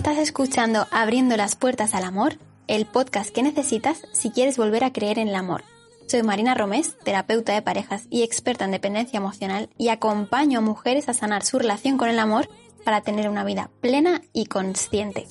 [0.00, 4.94] Estás escuchando Abriendo las Puertas al Amor, el podcast que necesitas si quieres volver a
[4.94, 5.62] creer en el amor.
[6.06, 11.10] Soy Marina Romés, terapeuta de parejas y experta en dependencia emocional y acompaño a mujeres
[11.10, 12.48] a sanar su relación con el amor
[12.82, 15.26] para tener una vida plena y consciente.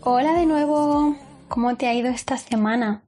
[0.00, 1.16] Hola de nuevo,
[1.48, 3.02] ¿cómo te ha ido esta semana?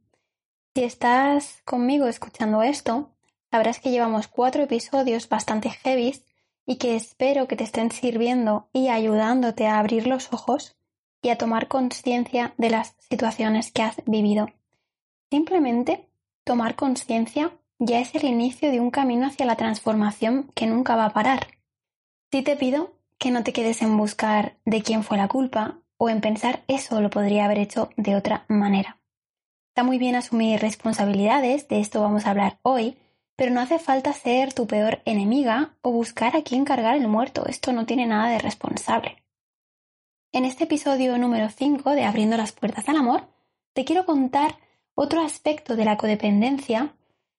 [0.75, 3.11] Si estás conmigo escuchando esto,
[3.51, 6.23] sabrás que llevamos cuatro episodios bastante heavy
[6.65, 10.75] y que espero que te estén sirviendo y ayudándote a abrir los ojos
[11.21, 14.49] y a tomar conciencia de las situaciones que has vivido.
[15.31, 16.09] Simplemente
[16.43, 21.05] tomar conciencia ya es el inicio de un camino hacia la transformación que nunca va
[21.05, 21.49] a parar.
[22.31, 26.09] Si te pido que no te quedes en buscar de quién fue la culpa o
[26.09, 29.02] en pensar eso lo podría haber hecho de otra manera.
[29.73, 32.99] Está muy bien asumir responsabilidades, de esto vamos a hablar hoy,
[33.37, 37.47] pero no hace falta ser tu peor enemiga o buscar a quién cargar el muerto,
[37.47, 39.25] esto no tiene nada de responsable.
[40.31, 43.29] En este episodio número 5 de Abriendo las Puertas al Amor,
[43.73, 44.59] te quiero contar
[44.95, 46.95] otro aspecto de la codependencia.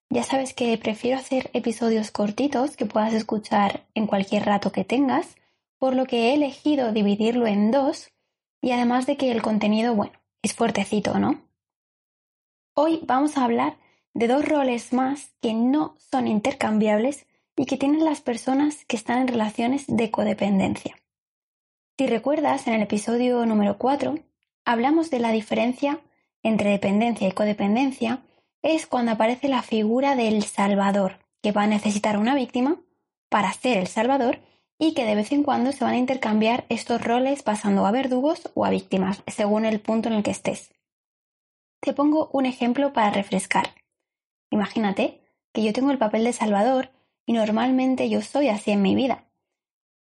[0.09, 5.35] Ya sabes que prefiero hacer episodios cortitos que puedas escuchar en cualquier rato que tengas,
[5.77, 8.09] por lo que he elegido dividirlo en dos
[8.59, 11.42] y además de que el contenido, bueno, es fuertecito, ¿no?
[12.75, 13.77] Hoy vamos a hablar
[14.15, 19.19] de dos roles más que no son intercambiables y que tienen las personas que están
[19.21, 20.95] en relaciones de codependencia.
[21.99, 24.17] Si recuerdas, en el episodio número 4
[24.65, 25.99] hablamos de la diferencia
[26.41, 28.23] entre dependencia y codependencia
[28.63, 32.81] es cuando aparece la figura del salvador, que va a necesitar una víctima
[33.29, 34.39] para ser el salvador
[34.79, 38.49] y que de vez en cuando se van a intercambiar estos roles pasando a verdugos
[38.55, 40.71] o a víctimas, según el punto en el que estés.
[41.83, 43.75] Te pongo un ejemplo para refrescar.
[44.49, 45.21] Imagínate
[45.51, 46.91] que yo tengo el papel de Salvador
[47.25, 49.25] y normalmente yo soy así en mi vida.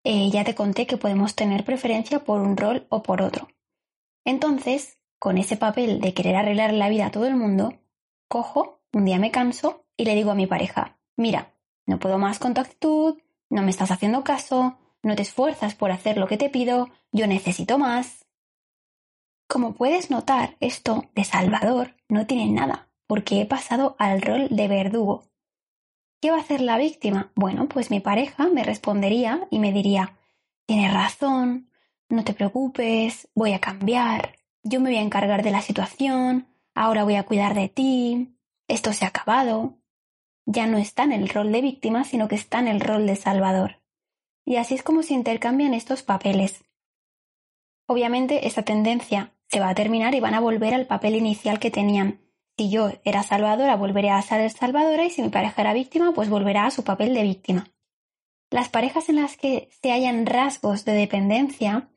[0.05, 3.49] Eh, ya te conté que podemos tener preferencia por un rol o por otro.
[4.27, 7.81] Entonces, con ese papel de querer arreglar la vida a todo el mundo,
[8.29, 11.55] cojo, un día me canso y le digo a mi pareja, mira,
[11.87, 13.19] no puedo más con tu actitud,
[13.49, 17.27] no me estás haciendo caso, no te esfuerzas por hacer lo que te pido, yo
[17.27, 18.27] necesito más.
[19.51, 24.69] Como puedes notar, esto de Salvador no tiene nada, porque he pasado al rol de
[24.69, 25.25] verdugo.
[26.21, 27.33] ¿Qué va a hacer la víctima?
[27.35, 30.17] Bueno, pues mi pareja me respondería y me diría,
[30.67, 31.69] tienes razón,
[32.09, 36.47] no te preocupes, voy a cambiar, yo me voy a encargar de la situación,
[36.77, 39.81] ahora voy a cuidar de ti, esto se ha acabado.
[40.47, 43.17] Ya no está en el rol de víctima, sino que está en el rol de
[43.17, 43.83] salvador.
[44.45, 46.63] Y así es como se intercambian estos papeles.
[47.89, 51.71] Obviamente esta tendencia se va a terminar y van a volver al papel inicial que
[51.71, 52.21] tenían.
[52.57, 56.29] Si yo era salvadora, volveré a ser salvadora y si mi pareja era víctima, pues
[56.29, 57.67] volverá a su papel de víctima.
[58.51, 61.89] Las parejas en las que se hayan rasgos de dependencia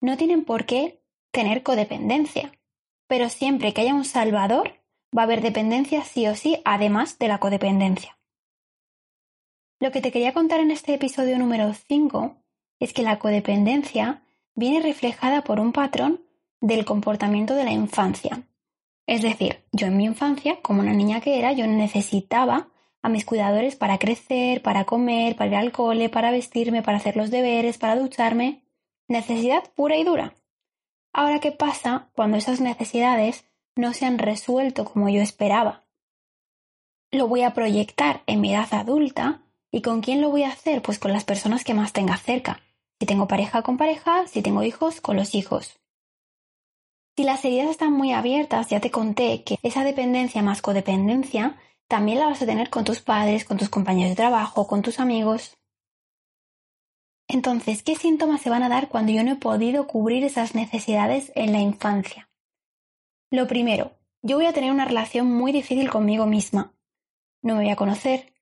[0.00, 2.52] no tienen por qué tener codependencia,
[3.06, 4.80] pero siempre que haya un salvador,
[5.16, 8.18] va a haber dependencia sí o sí, además de la codependencia.
[9.80, 12.36] Lo que te quería contar en este episodio número 5
[12.78, 14.22] es que la codependencia
[14.54, 16.22] viene reflejada por un patrón
[16.62, 18.46] del comportamiento de la infancia.
[19.06, 22.68] Es decir, yo en mi infancia, como una niña que era, yo necesitaba
[23.02, 27.16] a mis cuidadores para crecer, para comer, para ir al cole, para vestirme, para hacer
[27.16, 28.62] los deberes, para ducharme.
[29.08, 30.34] Necesidad pura y dura.
[31.12, 35.84] Ahora, ¿qué pasa cuando esas necesidades no se han resuelto como yo esperaba?
[37.10, 40.80] Lo voy a proyectar en mi edad adulta y ¿con quién lo voy a hacer?
[40.80, 42.60] Pues con las personas que más tenga cerca.
[43.00, 45.81] Si tengo pareja con pareja, si tengo hijos con los hijos.
[47.16, 52.18] Si las heridas están muy abiertas, ya te conté que esa dependencia más codependencia también
[52.18, 55.58] la vas a tener con tus padres, con tus compañeros de trabajo, con tus amigos.
[57.28, 61.32] Entonces, ¿qué síntomas se van a dar cuando yo no he podido cubrir esas necesidades
[61.34, 62.30] en la infancia?
[63.30, 63.92] Lo primero,
[64.22, 66.74] yo voy a tener una relación muy difícil conmigo misma.
[67.42, 68.32] No me voy a conocer,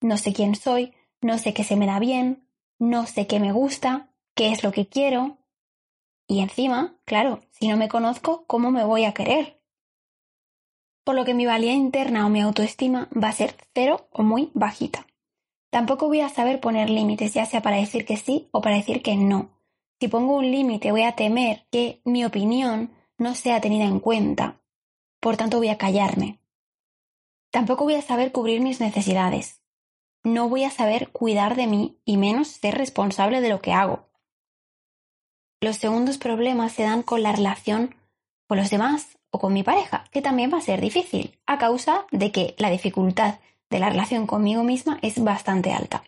[0.00, 0.92] no sé quién soy,
[1.22, 2.46] no sé qué se me da bien,
[2.78, 5.38] no sé qué me gusta, qué es lo que quiero,
[6.28, 9.62] y encima, claro, si no me conozco, ¿cómo me voy a querer?
[11.02, 14.50] Por lo que mi valía interna o mi autoestima va a ser cero o muy
[14.52, 15.06] bajita.
[15.70, 19.02] Tampoco voy a saber poner límites, ya sea para decir que sí o para decir
[19.02, 19.58] que no.
[20.00, 24.60] Si pongo un límite voy a temer que mi opinión no sea tenida en cuenta.
[25.20, 26.40] Por tanto voy a callarme.
[27.50, 29.62] Tampoco voy a saber cubrir mis necesidades.
[30.24, 34.07] No voy a saber cuidar de mí y menos ser responsable de lo que hago.
[35.60, 37.94] Los segundos problemas se dan con la relación
[38.46, 42.06] con los demás o con mi pareja, que también va a ser difícil, a causa
[42.10, 46.04] de que la dificultad de la relación conmigo misma es bastante alta.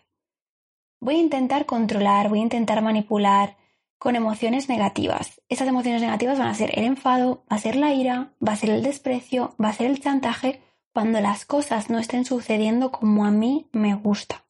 [0.99, 3.57] Voy a intentar controlar, voy a intentar manipular
[3.99, 5.41] con emociones negativas.
[5.49, 8.57] Esas emociones negativas van a ser el enfado, va a ser la ira, va a
[8.57, 10.61] ser el desprecio, va a ser el chantaje
[10.93, 14.45] cuando las cosas no estén sucediendo como a mí me gusta.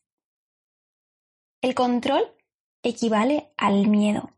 [1.61, 2.23] El control
[2.81, 4.31] equivale al miedo.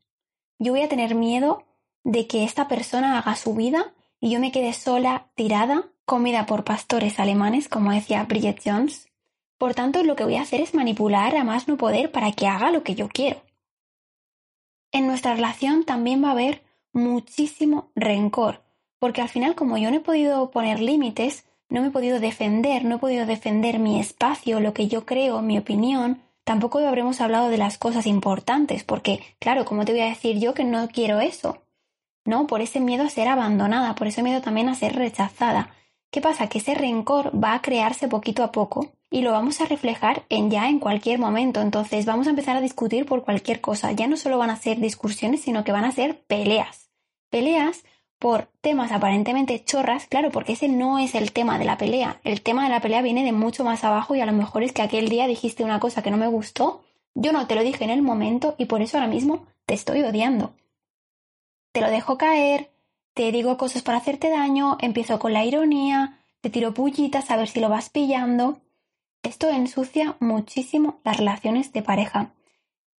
[0.60, 1.66] Yo voy a tener miedo
[2.04, 6.64] de que esta persona haga su vida y yo me quede sola, tirada, comida por
[6.64, 9.08] pastores alemanes, como decía Bridget Jones.
[9.58, 12.48] Por tanto, lo que voy a hacer es manipular a más no poder para que
[12.48, 13.42] haga lo que yo quiero.
[14.92, 18.62] En nuestra relación también va a haber muchísimo rencor,
[19.00, 22.86] porque al final, como yo no he podido poner límites, no me he podido defender,
[22.86, 27.50] no he podido defender mi espacio, lo que yo creo, mi opinión, tampoco habremos hablado
[27.50, 31.19] de las cosas importantes, porque, claro, ¿cómo te voy a decir yo que no quiero
[31.19, 31.63] eso?
[32.25, 32.48] ¿no?
[32.48, 35.69] Por ese miedo a ser abandonada, por ese miedo también a ser rechazada.
[36.12, 36.48] ¿Qué pasa?
[36.48, 40.51] Que ese rencor va a crearse poquito a poco y lo vamos a reflejar en
[40.51, 41.62] ya en cualquier momento.
[41.62, 43.92] Entonces vamos a empezar a discutir por cualquier cosa.
[43.92, 46.92] Ya no solo van a ser discusiones, sino que van a ser peleas.
[47.30, 47.84] Peleas
[48.24, 52.20] por temas aparentemente chorras, claro, porque ese no es el tema de la pelea.
[52.24, 54.72] El tema de la pelea viene de mucho más abajo y a lo mejor es
[54.72, 56.81] que aquel día dijiste una cosa que no me gustó,
[57.14, 60.02] yo no te lo dije en el momento y por eso ahora mismo te estoy
[60.02, 60.54] odiando
[61.74, 62.72] te lo dejo caer,
[63.14, 67.50] te digo cosas para hacerte daño, empiezo con la ironía, te tiro pullitas a ver
[67.50, 68.62] si lo vas pillando.
[69.24, 72.31] Esto ensucia muchísimo las relaciones de pareja.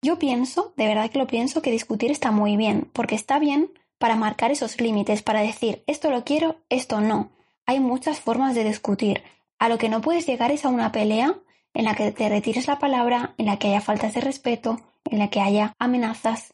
[0.02, 3.70] Yo pienso, de verdad que lo pienso, que discutir está muy bien, porque está bien
[4.04, 7.30] para marcar esos límites, para decir esto lo quiero, esto no.
[7.64, 9.22] Hay muchas formas de discutir.
[9.58, 11.38] A lo que no puedes llegar es a una pelea
[11.72, 15.20] en la que te retires la palabra, en la que haya faltas de respeto, en
[15.20, 16.52] la que haya amenazas,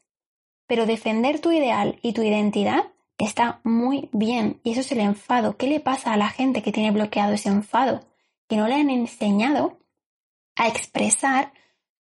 [0.69, 2.85] pero defender tu ideal y tu identidad
[3.19, 4.61] está muy bien.
[4.63, 5.57] Y eso es el enfado.
[5.57, 8.07] ¿Qué le pasa a la gente que tiene bloqueado ese enfado?
[8.49, 9.77] Que no le han enseñado
[10.55, 11.53] a expresar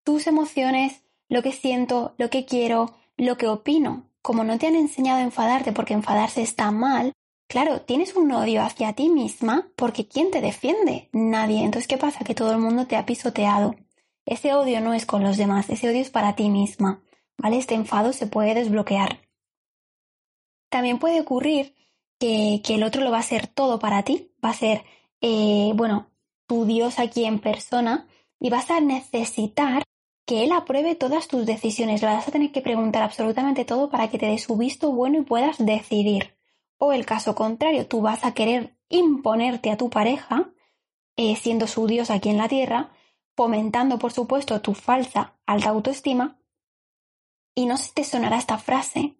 [0.04, 4.09] tus emociones, lo que siento, lo que quiero, lo que opino.
[4.22, 7.14] Como no te han enseñado a enfadarte porque enfadarse está mal,
[7.48, 11.10] claro, tienes un odio hacia ti misma porque ¿quién te defiende?
[11.14, 11.64] Nadie.
[11.64, 12.24] Entonces, ¿qué pasa?
[12.24, 13.76] Que todo el mundo te ha pisoteado.
[14.26, 17.02] Ese odio no es con los demás, ese odio es para ti misma.
[17.40, 17.58] ¿vale?
[17.58, 19.22] Este enfado se puede desbloquear.
[20.70, 21.76] También puede ocurrir
[22.20, 24.84] que, el otro lo va a ser todo para ti, va a ser,
[25.22, 26.12] eh, bueno,
[26.48, 28.08] tu Dios aquí en persona
[28.40, 29.84] y vas a necesitar
[30.30, 32.04] que Él apruebe todas tus decisiones.
[32.04, 35.18] Le vas a tener que preguntar absolutamente todo para que te dé su visto bueno
[35.18, 36.38] y puedas decidir.
[36.78, 40.52] O el caso contrario, tú vas a querer imponerte a tu pareja,
[41.18, 42.92] eh, siendo su Dios aquí en la tierra,
[43.36, 46.40] fomentando, por supuesto, tu falsa alta autoestima
[47.56, 49.18] y no sé si te sonará esta frase,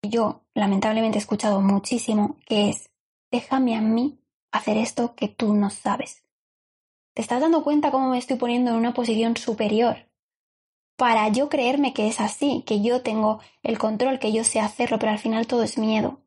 [0.00, 2.92] yo lamentablemente he escuchado muchísimo, que es,
[3.32, 4.20] déjame a mí
[4.52, 6.22] hacer esto que tú no sabes.
[7.14, 10.05] ¿Te estás dando cuenta cómo me estoy poniendo en una posición superior?
[10.96, 14.98] Para yo creerme que es así, que yo tengo el control, que yo sé hacerlo,
[14.98, 16.20] pero al final todo es miedo.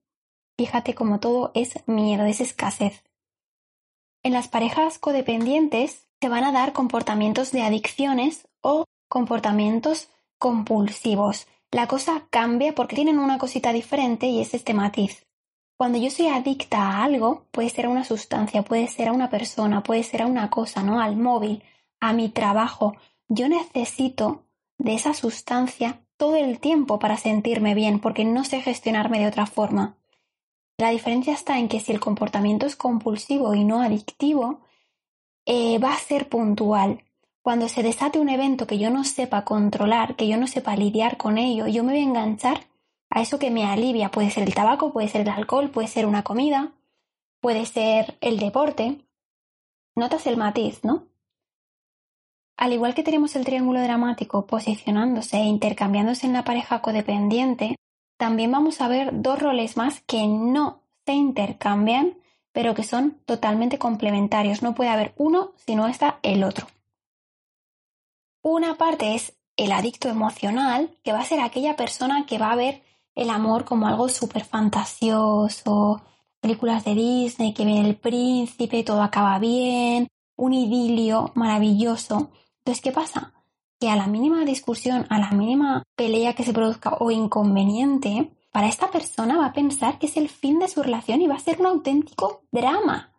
[0.58, 3.04] Fíjate cómo todo es miedo, es escasez.
[4.22, 11.48] En las parejas codependientes se van a dar comportamientos de adicciones o comportamientos compulsivos.
[11.72, 15.26] La cosa cambia porque tienen una cosita diferente y es este matiz.
[15.78, 19.30] Cuando yo soy adicta a algo, puede ser a una sustancia, puede ser a una
[19.30, 21.00] persona, puede ser a una cosa, ¿no?
[21.00, 21.64] Al móvil,
[22.02, 22.98] a mi trabajo.
[23.30, 24.44] Yo necesito
[24.80, 29.46] de esa sustancia todo el tiempo para sentirme bien, porque no sé gestionarme de otra
[29.46, 29.98] forma.
[30.78, 34.62] La diferencia está en que si el comportamiento es compulsivo y no adictivo,
[35.46, 37.04] eh, va a ser puntual
[37.42, 41.18] cuando se desate un evento que yo no sepa controlar, que yo no sepa lidiar
[41.18, 42.68] con ello, yo me voy a enganchar
[43.10, 44.12] a eso que me alivia.
[44.12, 46.74] Puede ser el tabaco, puede ser el alcohol, puede ser una comida,
[47.42, 49.06] puede ser el deporte.
[49.96, 51.08] Notas el matiz, ¿no?
[52.60, 57.78] Al igual que tenemos el triángulo dramático posicionándose e intercambiándose en la pareja codependiente,
[58.18, 62.18] también vamos a ver dos roles más que no se intercambian,
[62.52, 64.62] pero que son totalmente complementarios.
[64.62, 66.68] No puede haber uno si no está el otro.
[68.42, 72.58] Una parte es el adicto emocional, que va a ser aquella persona que va a
[72.58, 72.84] ver
[73.16, 76.02] el amor como algo súper fantasioso,
[76.42, 82.32] películas de Disney, que viene el príncipe, todo acaba bien, un idilio maravilloso.
[82.60, 83.34] Entonces, ¿qué pasa?
[83.80, 88.68] Que a la mínima discusión, a la mínima pelea que se produzca o inconveniente, para
[88.68, 91.40] esta persona va a pensar que es el fin de su relación y va a
[91.40, 93.14] ser un auténtico drama.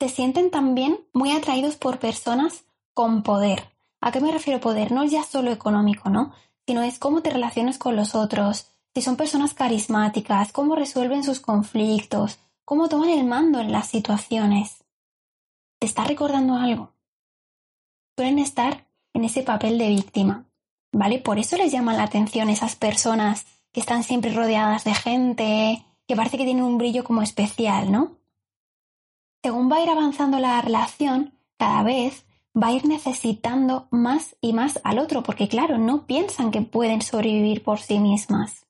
[0.00, 3.74] Se sienten también muy atraídos por personas con poder,
[4.04, 4.92] ¿A qué me refiero poder?
[4.92, 6.34] No es ya solo económico, ¿no?
[6.66, 11.40] Sino es cómo te relacionas con los otros, si son personas carismáticas, cómo resuelven sus
[11.40, 14.84] conflictos, cómo toman el mando en las situaciones.
[15.78, 16.92] ¿Te está recordando algo?
[18.16, 20.46] Suelen estar en ese papel de víctima,
[20.92, 21.18] ¿vale?
[21.18, 26.16] Por eso les llaman la atención esas personas que están siempre rodeadas de gente, que
[26.16, 28.18] parece que tienen un brillo como especial, ¿no?
[29.42, 32.24] Según va a ir avanzando la relación, cada vez
[32.56, 37.02] va a ir necesitando más y más al otro, porque claro, no piensan que pueden
[37.02, 38.66] sobrevivir por sí mismas.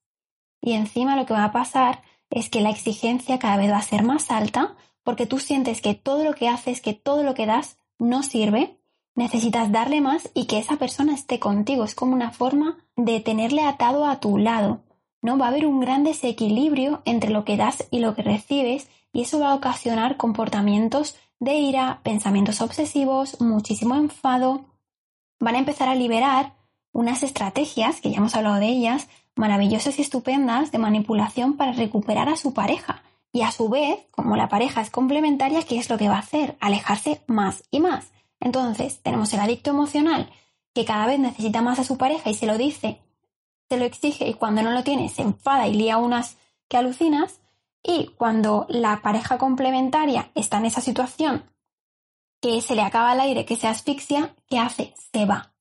[0.60, 3.82] Y encima lo que va a pasar es que la exigencia cada vez va a
[3.82, 7.44] ser más alta, porque tú sientes que todo lo que haces, que todo lo que
[7.44, 8.80] das no sirve,
[9.14, 11.84] necesitas darle más y que esa persona esté contigo.
[11.84, 14.80] Es como una forma de tenerle atado a tu lado.
[15.22, 15.38] ¿no?
[15.38, 19.22] Va a haber un gran desequilibrio entre lo que das y lo que recibes y
[19.22, 24.64] eso va a ocasionar comportamientos de ira, pensamientos obsesivos, muchísimo enfado.
[25.40, 26.54] Van a empezar a liberar
[26.92, 32.28] unas estrategias, que ya hemos hablado de ellas, maravillosas y estupendas de manipulación para recuperar
[32.28, 33.02] a su pareja.
[33.32, 36.20] Y a su vez, como la pareja es complementaria, ¿qué es lo que va a
[36.20, 36.56] hacer?
[36.60, 38.13] Alejarse más y más.
[38.44, 40.30] Entonces, tenemos el adicto emocional
[40.74, 43.00] que cada vez necesita más a su pareja y se lo dice,
[43.70, 46.36] se lo exige y cuando no lo tiene se enfada y lía unas
[46.68, 47.40] que alucinas.
[47.82, 51.50] Y cuando la pareja complementaria está en esa situación
[52.40, 54.94] que se le acaba el aire, que se asfixia, ¿qué hace?
[55.12, 55.54] Se va.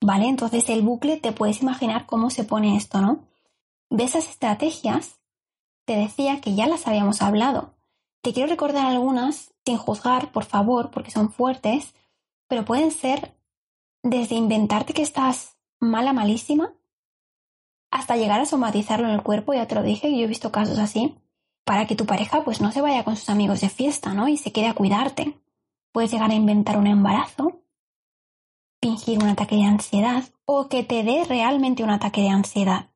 [0.00, 0.26] ¿Vale?
[0.26, 3.24] Entonces el bucle te puedes imaginar cómo se pone esto, ¿no?
[3.90, 5.18] De esas estrategias,
[5.84, 7.74] te decía que ya las habíamos hablado.
[8.22, 11.92] Te quiero recordar algunas sin juzgar, por favor, porque son fuertes,
[12.48, 13.36] pero pueden ser
[14.02, 16.72] desde inventarte que estás mala, malísima,
[17.90, 20.78] hasta llegar a somatizarlo en el cuerpo, ya te lo dije, yo he visto casos
[20.78, 21.16] así,
[21.64, 24.28] para que tu pareja pues no se vaya con sus amigos de fiesta, ¿no?
[24.28, 25.40] Y se quede a cuidarte.
[25.92, 27.62] Puedes llegar a inventar un embarazo,
[28.80, 32.90] fingir un ataque de ansiedad o que te dé realmente un ataque de ansiedad.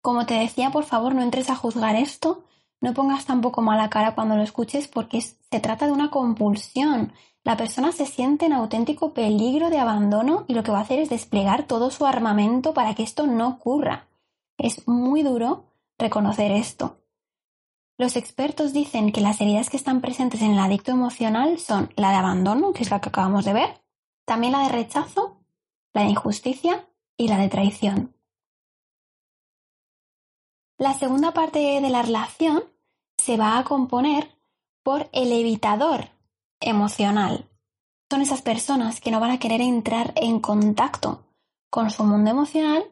[0.00, 2.44] Como te decía, por favor, no entres a juzgar esto,
[2.80, 7.12] no pongas tampoco mala cara cuando lo escuches porque se trata de una compulsión.
[7.42, 10.98] La persona se siente en auténtico peligro de abandono y lo que va a hacer
[10.98, 14.08] es desplegar todo su armamento para que esto no ocurra.
[14.58, 15.64] Es muy duro
[15.98, 17.00] reconocer esto.
[17.98, 22.10] Los expertos dicen que las heridas que están presentes en el adicto emocional son la
[22.10, 23.82] de abandono, que es la que acabamos de ver,
[24.26, 25.40] también la de rechazo,
[25.94, 28.15] la de injusticia y la de traición.
[30.78, 32.64] La segunda parte de la relación
[33.18, 34.30] se va a componer
[34.82, 36.10] por el evitador
[36.60, 37.48] emocional.
[38.10, 41.24] Son esas personas que no van a querer entrar en contacto
[41.70, 42.84] con su mundo emocional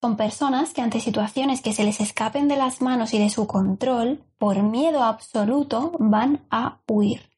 [0.00, 3.46] son personas que ante situaciones que se les escapen de las manos y de su
[3.46, 7.28] control, por miedo absoluto, van a huir.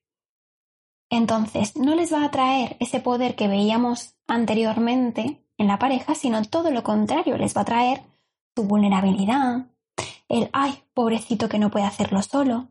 [1.11, 6.41] Entonces, no les va a traer ese poder que veíamos anteriormente en la pareja, sino
[6.45, 8.03] todo lo contrario, les va a traer
[8.55, 9.67] su vulnerabilidad,
[10.33, 12.69] el ay, pobrecito que no puede hacerlo solo.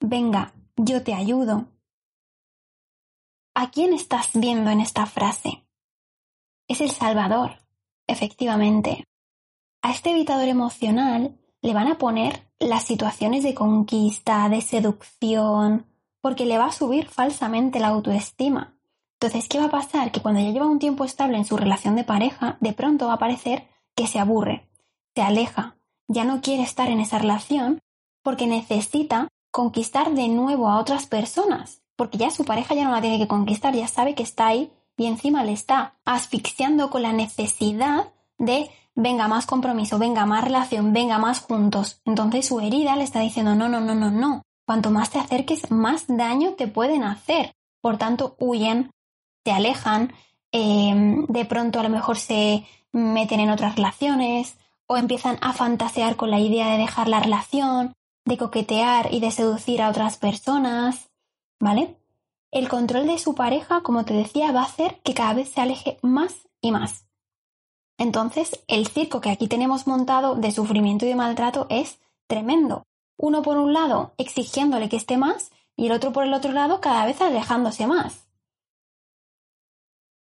[0.00, 1.66] Venga, yo te ayudo.
[3.54, 5.66] ¿A quién estás viendo en esta frase?
[6.68, 7.62] Es el Salvador,
[8.06, 9.04] Efectivamente,
[9.80, 15.86] a este evitador emocional le van a poner las situaciones de conquista, de seducción,
[16.20, 18.76] porque le va a subir falsamente la autoestima.
[19.20, 20.10] Entonces, ¿qué va a pasar?
[20.10, 23.14] Que cuando ya lleva un tiempo estable en su relación de pareja, de pronto va
[23.14, 24.68] a parecer que se aburre,
[25.14, 25.76] se aleja,
[26.08, 27.80] ya no quiere estar en esa relación
[28.22, 33.00] porque necesita conquistar de nuevo a otras personas, porque ya su pareja ya no la
[33.00, 37.12] tiene que conquistar, ya sabe que está ahí y encima le está asfixiando con la
[37.12, 42.00] necesidad de venga más compromiso, venga más relación, venga más juntos.
[42.04, 44.42] Entonces su herida le está diciendo no, no, no, no, no.
[44.66, 47.52] Cuanto más te acerques, más daño te pueden hacer.
[47.80, 48.90] Por tanto, huyen,
[49.44, 50.12] se alejan,
[50.52, 54.56] em, de pronto a lo mejor se meten en otras relaciones
[54.92, 57.94] o empiezan a fantasear con la idea de dejar la relación,
[58.24, 61.10] de coquetear y de seducir a otras personas,
[61.60, 61.96] ¿vale?
[62.52, 65.62] el control de su pareja, como te decía, va a hacer que cada vez se
[65.62, 67.06] aleje más y más.
[67.98, 72.84] Entonces, el circo que aquí tenemos montado de sufrimiento y de maltrato es tremendo.
[73.16, 76.80] Uno por un lado exigiéndole que esté más y el otro por el otro lado
[76.80, 78.28] cada vez alejándose más.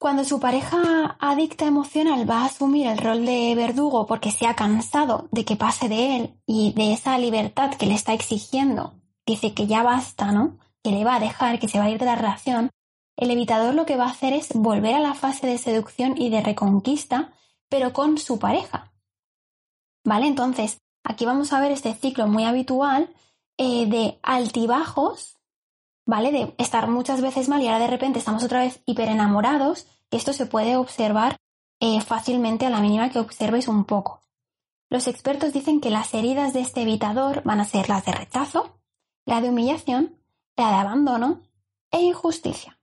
[0.03, 4.53] Cuando su pareja adicta emocional va a asumir el rol de verdugo porque se ha
[4.53, 8.95] cansado de que pase de él y de esa libertad que le está exigiendo,
[9.25, 10.57] dice que ya basta, ¿no?
[10.83, 12.69] que le va a dejar, que se va a ir de la relación,
[13.15, 16.29] el evitador lo que va a hacer es volver a la fase de seducción y
[16.29, 17.31] de reconquista,
[17.69, 18.91] pero con su pareja.
[20.03, 20.27] ¿Vale?
[20.27, 23.09] Entonces, aquí vamos a ver este ciclo muy habitual
[23.57, 25.32] eh, de altibajos,
[26.05, 26.31] ¿vale?
[26.31, 30.33] De estar muchas veces mal y ahora de repente estamos otra vez hiper enamorados, esto
[30.33, 31.37] se puede observar
[31.79, 34.21] eh, fácilmente a la mínima que observes un poco.
[34.89, 38.79] Los expertos dicen que las heridas de este evitador van a ser las de rechazo,
[39.25, 40.15] la de humillación,
[40.55, 41.41] la de abandono
[41.91, 42.79] e injusticia.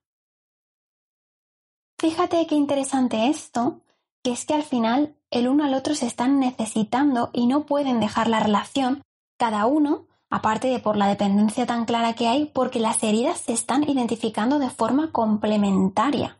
[1.99, 3.83] Fíjate qué interesante esto,
[4.25, 8.00] que es que al final el uno al otro se están necesitando y no pueden
[8.00, 9.03] dejar la relación,
[9.39, 13.52] cada uno, aparte de por la dependencia tan clara que hay, porque las heridas se
[13.52, 16.38] están identificando de forma complementaria.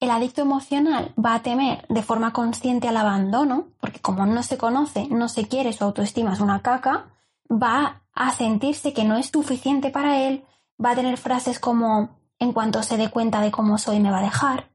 [0.00, 4.56] El adicto emocional va a temer de forma consciente al abandono, porque como no se
[4.56, 7.06] conoce, no se quiere, su autoestima es una caca,
[7.50, 10.44] va a sentirse que no es suficiente para él,
[10.82, 14.18] va a tener frases como en cuanto se dé cuenta de cómo soy me va
[14.18, 14.72] a dejar,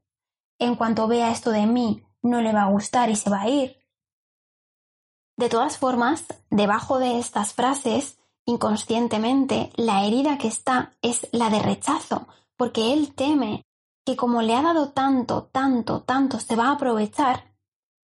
[0.58, 3.48] en cuanto vea esto de mí no le va a gustar y se va a
[3.48, 3.76] ir.
[5.36, 8.17] De todas formas, debajo de estas frases,
[8.48, 13.66] inconscientemente, la herida que está es la de rechazo, porque él teme
[14.06, 17.44] que como le ha dado tanto, tanto, tanto, se va a aprovechar,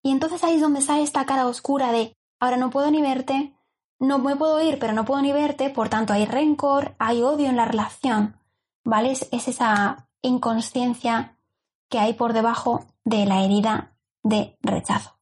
[0.02, 3.54] y entonces ahí es donde sale esta cara oscura de ahora no puedo ni verte,
[3.98, 7.48] no me puedo ir, pero no puedo ni verte, por tanto hay rencor, hay odio
[7.48, 8.38] en la relación,
[8.84, 9.12] ¿vale?
[9.12, 11.38] Es, esa inconsciencia
[11.88, 15.18] que hay por debajo de la herida de rechazo.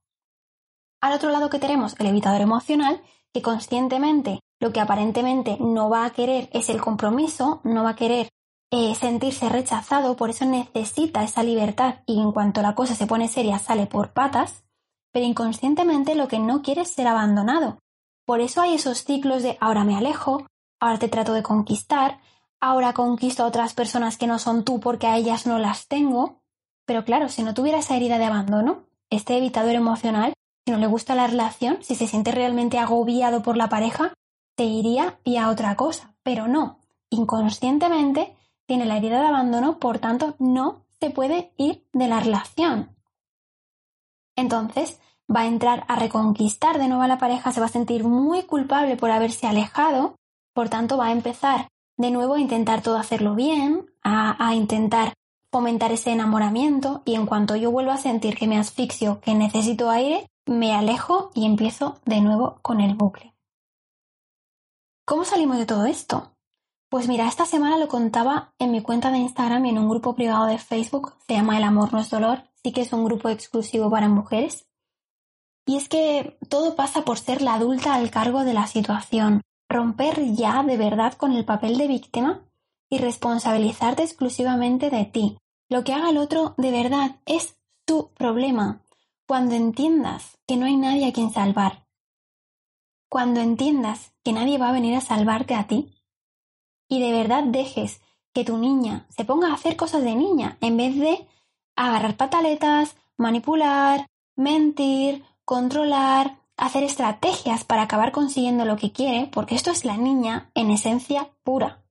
[1.01, 3.01] Al otro lado que tenemos el evitador emocional,
[3.33, 7.97] que conscientemente lo que aparentemente no va a querer es el compromiso, no va a
[7.97, 8.29] querer
[8.71, 13.27] eh, sentirse rechazado, por eso necesita esa libertad y en cuanto la cosa se pone
[13.27, 14.63] seria sale por patas,
[15.11, 17.81] pero inconscientemente lo que no quiere es ser abandonado,
[18.25, 20.47] por eso hay esos ciclos de ahora me alejo,
[20.79, 22.21] ahora te trato de conquistar,
[22.61, 26.41] ahora conquisto a otras personas que no son tú porque a ellas no las tengo.
[26.87, 30.87] Pero claro, si no tuviera esa herida de abandono, este evitador emocional, si no le
[30.87, 34.15] gusta la relación, si se siente realmente agobiado por la pareja,
[34.57, 36.15] se iría y a otra cosa.
[36.23, 36.79] Pero no,
[37.11, 42.97] inconscientemente tiene la herida de abandono, por tanto no se puede ir de la relación.
[44.37, 45.01] Entonces,
[45.35, 48.43] va a entrar a reconquistar de nuevo a la pareja, se va a sentir muy
[48.43, 50.17] culpable por haberse alejado,
[50.55, 55.15] por tanto va a empezar de nuevo a intentar todo hacerlo bien, a, intentar
[55.51, 59.91] fomentar ese enamoramiento y en cuanto yo vuelvo a sentir que me asfixio, que necesito
[59.91, 63.32] aire, me alejo y empiezo de nuevo con el bucle.
[65.13, 66.33] ¿Cómo salimos de todo esto?
[66.89, 70.15] Pues mira, esta semana lo contaba en mi cuenta de Instagram y en un grupo
[70.15, 73.29] privado de Facebook, se llama El Amor No es Dolor, sí que es un grupo
[73.29, 74.65] exclusivo para mujeres.
[75.67, 80.33] Y es que todo pasa por ser la adulta al cargo de la situación, romper
[80.33, 82.49] ya de verdad con el papel de víctima
[82.89, 85.37] y responsabilizarte exclusivamente de ti.
[85.69, 88.81] Lo que haga el otro de verdad es tu problema.
[89.29, 91.82] Cuando entiendas que no hay nadie a quien salvar.
[93.13, 95.93] Cuando entiendas que nadie va a venir a salvarte a ti.
[96.89, 98.01] Y de verdad dejes
[98.33, 101.29] que tu niña se ponga a hacer cosas de niña en vez de
[101.77, 109.71] agarrar pataletas, manipular, mentir, controlar, hacer estrategias para acabar consiguiendo lo que quiere, porque esto
[109.71, 111.85] es la niña en esencia pura.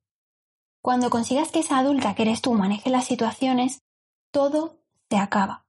[0.82, 3.84] Cuando consigas que esa adulta que eres tú maneje las situaciones,
[4.32, 5.68] todo se acaba.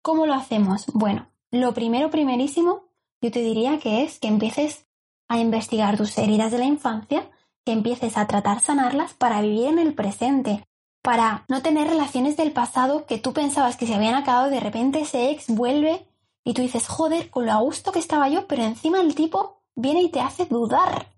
[0.00, 0.86] ¿Cómo lo hacemos?
[0.94, 2.87] Bueno, lo primero, primerísimo,
[3.20, 4.86] yo te diría que es que empieces
[5.28, 7.30] a investigar tus heridas de la infancia,
[7.64, 10.66] que empieces a tratar sanarlas para vivir en el presente,
[11.02, 15.00] para no tener relaciones del pasado que tú pensabas que se habían acabado, de repente
[15.00, 16.06] ese ex vuelve
[16.44, 19.62] y tú dices, joder, con lo a gusto que estaba yo, pero encima el tipo
[19.74, 21.14] viene y te hace dudar.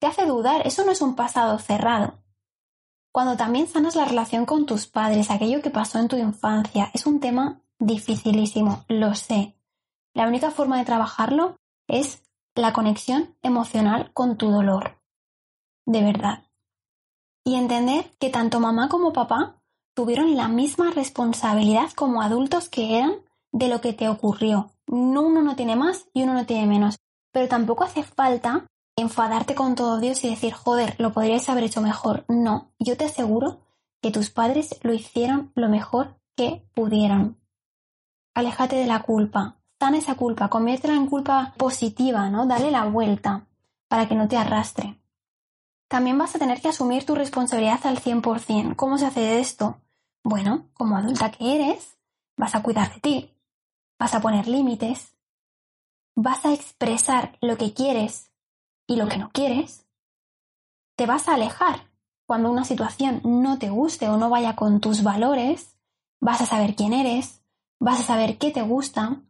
[0.00, 2.14] Te hace dudar, eso no es un pasado cerrado.
[3.12, 7.06] Cuando también sanas la relación con tus padres, aquello que pasó en tu infancia, es
[7.06, 9.59] un tema dificilísimo, lo sé.
[10.14, 12.22] La única forma de trabajarlo es
[12.54, 15.00] la conexión emocional con tu dolor.
[15.86, 16.44] De verdad.
[17.44, 19.60] Y entender que tanto mamá como papá
[19.94, 23.14] tuvieron la misma responsabilidad como adultos que eran
[23.52, 24.70] de lo que te ocurrió.
[24.86, 26.98] Uno no tiene más y uno no tiene menos.
[27.32, 31.80] Pero tampoco hace falta enfadarte con todo Dios y decir, joder, lo podríais haber hecho
[31.80, 32.24] mejor.
[32.28, 33.60] No, yo te aseguro
[34.02, 37.38] que tus padres lo hicieron lo mejor que pudieron.
[38.34, 42.46] Aléjate de la culpa, sana esa culpa, conviértela en culpa positiva, ¿no?
[42.46, 43.46] Dale la vuelta
[43.88, 45.00] para que no te arrastre.
[45.88, 48.76] También vas a tener que asumir tu responsabilidad al 100%.
[48.76, 49.80] ¿Cómo se hace esto?
[50.22, 51.96] Bueno, como adulta que eres,
[52.36, 53.34] vas a cuidar de ti,
[53.98, 55.16] vas a poner límites,
[56.14, 58.30] vas a expresar lo que quieres
[58.86, 59.86] y lo que no quieres,
[60.94, 61.88] te vas a alejar
[62.26, 65.78] cuando una situación no te guste o no vaya con tus valores,
[66.20, 67.42] vas a saber quién eres,
[67.78, 69.22] vas a saber qué te gusta,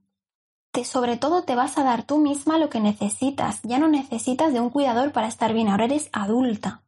[0.84, 4.60] sobre todo te vas a dar tú misma lo que necesitas, ya no necesitas de
[4.60, 6.82] un cuidador para estar bien, ahora eres adulta.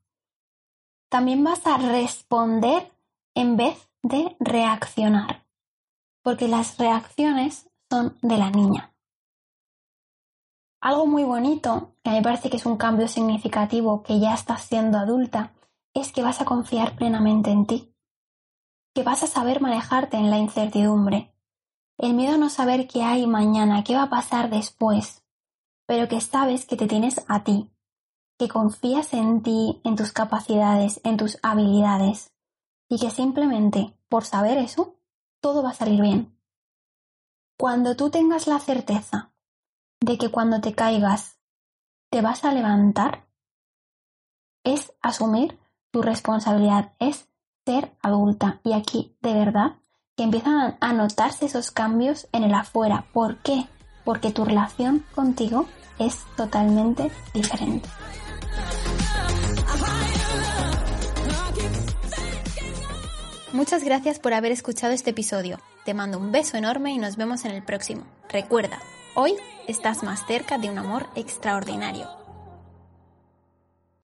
[1.08, 2.90] También vas a responder
[3.34, 5.44] en vez de reaccionar,
[6.22, 7.68] porque las reacciones
[8.22, 8.94] de la niña.
[10.80, 14.32] Algo muy bonito, que a mí me parece que es un cambio significativo que ya
[14.32, 15.52] estás siendo adulta,
[15.94, 17.94] es que vas a confiar plenamente en ti,
[18.94, 21.31] que vas a saber manejarte en la incertidumbre,
[22.02, 25.22] el miedo a no saber qué hay mañana, qué va a pasar después,
[25.86, 27.70] pero que sabes que te tienes a ti,
[28.38, 32.34] que confías en ti, en tus capacidades, en tus habilidades,
[32.88, 34.96] y que simplemente por saber eso,
[35.40, 36.36] todo va a salir bien.
[37.56, 39.32] Cuando tú tengas la certeza
[40.00, 41.38] de que cuando te caigas
[42.10, 43.28] te vas a levantar,
[44.64, 45.56] es asumir
[45.92, 47.28] tu responsabilidad, es
[47.64, 48.60] ser adulta.
[48.64, 49.81] Y aquí, de verdad,
[50.16, 53.06] que empiezan a notarse esos cambios en el afuera.
[53.12, 53.66] ¿Por qué?
[54.04, 55.66] Porque tu relación contigo
[55.98, 57.88] es totalmente diferente.
[63.52, 65.60] Muchas gracias por haber escuchado este episodio.
[65.84, 68.04] Te mando un beso enorme y nos vemos en el próximo.
[68.30, 68.80] Recuerda,
[69.14, 69.34] hoy
[69.66, 72.21] estás más cerca de un amor extraordinario.